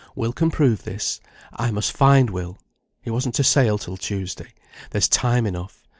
[0.15, 1.21] Will can prove this.
[1.53, 2.57] I must find Will.
[3.03, 4.51] He wasn't to sail till Tuesday.
[4.89, 5.83] There's time enough.